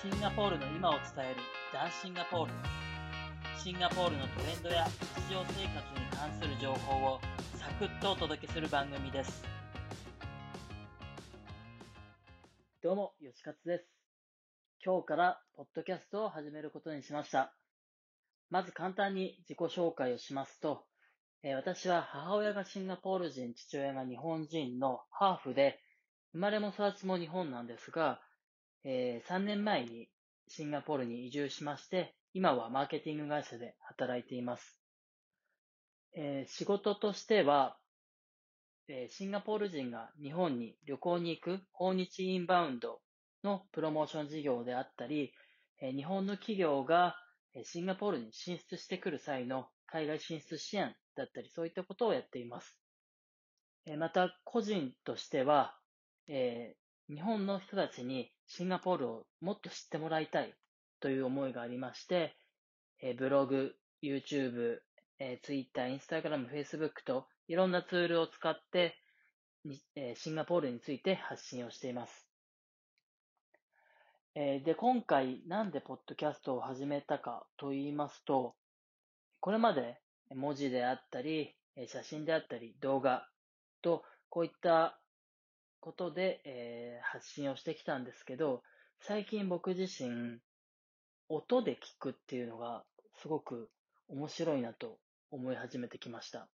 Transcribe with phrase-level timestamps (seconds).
[0.00, 1.40] シンガポールの今を伝える
[1.74, 2.52] ダンシンガポール。
[3.58, 7.20] シンガポールのトレンドや日常生活に関する情報を
[7.56, 9.42] サクッとお届けする番組です。
[12.80, 13.88] どうも、吉勝です。
[14.84, 17.52] 今日からポッドキャストを始めることにしました。
[18.50, 20.84] まず簡単に自己紹介をしますと、
[21.42, 25.80] えー、私は母親がシンガポール人、父親が日本人のハーフで、
[26.34, 28.20] 生まれも育ちも日本なんですが、
[28.84, 30.08] えー、3年前に
[30.48, 34.80] シンガポールに移住しまして、今はマーケティング会社で働いています。
[36.14, 37.76] えー、仕事としては、
[38.88, 43.00] えー、シンガポール人が日本に旅行に行く訪日インバウンド
[43.44, 45.32] のプロモーション事業であったり、
[45.80, 47.16] えー、日本の企業が
[47.64, 52.78] シンガポールに進出してくる際の海外進出支援だったり、そういったことをやっています。
[53.98, 55.74] また、個人としては、
[56.28, 60.54] えー、日本の人たちにシンガポールをもっと知ってもらいたい
[61.00, 62.36] という思いがありまして、
[63.00, 64.78] えブログ、YouTube、
[65.18, 68.96] え Twitter、Instagram、Facebook といろんなツールを使って、
[69.96, 72.28] えシンガポールについて発信をしています。
[74.34, 78.54] えで、今回なんでポッドキャストを始めたかと言いますと、
[79.40, 79.98] これまで
[80.34, 81.54] 文字であったり、
[81.86, 83.26] 写真であったり、動画
[83.82, 85.00] と、こういった
[85.80, 88.62] ことで、えー、発信をしてきたんですけど、
[89.00, 90.38] 最近僕自身、
[91.28, 92.84] 音で聞くっていうのが
[93.20, 93.70] すごく
[94.08, 94.98] 面白いなと
[95.30, 96.48] 思い始めてきました。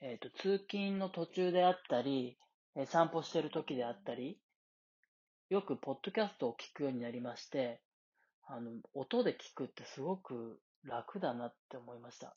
[0.00, 2.38] えっ、ー、と、通勤の途中であったり、
[2.86, 4.38] 散歩してる時であったり、
[5.48, 7.80] よくポッドキャストを聞くようになりまして、
[8.46, 12.36] あの、音で聞くってすごく楽だなって思いました。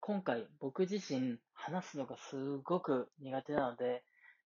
[0.00, 4.04] 今回僕自身話すのがすごく苦手なので、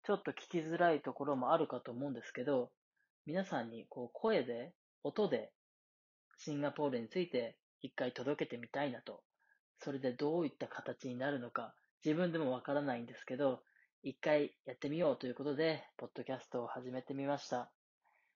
[0.04, 2.70] ちょっと聞きづらいところもあるかと思うんですけど、
[3.24, 4.72] 皆さんにこう声で、
[5.04, 5.52] 音で
[6.38, 9.22] シンガポールについて一回届けてみたいなと。
[9.78, 13.62] それでどういった形になるのか、自分でもわからないんですけど、
[14.02, 17.70] 一回やってみようということで、ポッドキャストを始めてみました。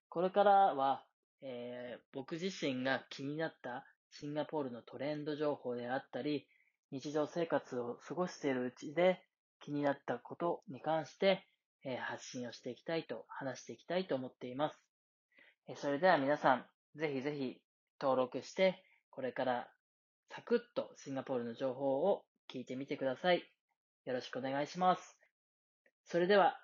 [0.08, 1.04] これからは、
[1.42, 6.46] えー、僕自身が気になったシンガポールのトレンド情報であったり、
[6.92, 9.20] 日常生活を過ごしているうちで
[9.60, 11.46] 気になったことに関して、
[11.86, 14.76] え発信をしていきたいと、話していきたいと思っています。
[15.68, 16.66] えそれでは皆さん、
[16.96, 17.60] ぜひぜひ
[18.00, 19.68] 登録して、これから
[20.30, 23.44] サクッとシンガポールの情報を聞いてみてください。
[24.04, 25.16] よろしくお願いします。
[26.04, 26.58] それでは、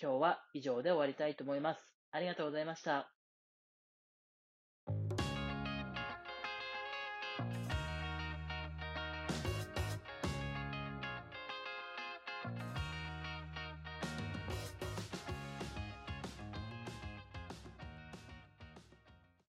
[0.00, 1.80] 今日は以上で終わりたいと思います。
[2.10, 3.10] ありがとうございました。